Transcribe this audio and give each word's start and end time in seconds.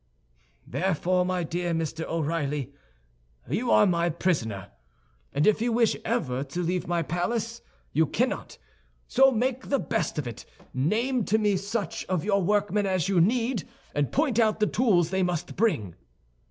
"Therefore, 0.65 1.23
my 1.27 1.43
dear 1.43 1.75
Mr. 1.75 2.03
O'Reilly, 2.07 2.73
you 3.47 3.69
are 3.69 3.85
my 3.85 4.09
prisoner. 4.09 4.71
And 5.31 5.45
if 5.45 5.61
you 5.61 5.71
wish 5.71 5.95
ever 6.03 6.43
to 6.43 6.63
leave 6.63 6.87
my 6.87 7.03
palace, 7.03 7.61
you 7.93 8.07
cannot; 8.07 8.57
so 9.07 9.29
make 9.31 9.67
the 9.69 9.77
best 9.77 10.17
of 10.17 10.25
it. 10.27 10.43
Name 10.73 11.23
to 11.25 11.37
me 11.37 11.55
such 11.55 12.03
of 12.07 12.25
your 12.25 12.41
workmen 12.41 12.87
as 12.87 13.09
you 13.09 13.21
need, 13.21 13.67
and 13.93 14.11
point 14.11 14.39
out 14.39 14.59
the 14.59 14.65
tools 14.65 15.11
they 15.11 15.21
must 15.21 15.55
bring." 15.55 15.93